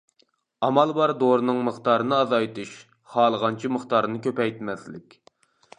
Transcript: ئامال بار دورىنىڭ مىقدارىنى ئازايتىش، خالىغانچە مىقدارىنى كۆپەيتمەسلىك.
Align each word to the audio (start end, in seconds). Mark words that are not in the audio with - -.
ئامال 0.67 0.93
بار 0.99 1.13
دورىنىڭ 1.23 1.59
مىقدارىنى 1.67 2.17
ئازايتىش، 2.21 2.73
خالىغانچە 3.17 3.73
مىقدارىنى 3.77 4.25
كۆپەيتمەسلىك. 4.29 5.21